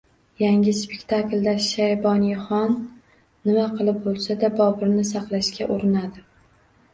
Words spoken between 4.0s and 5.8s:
bo‘lsa-da, Boburni saqlashga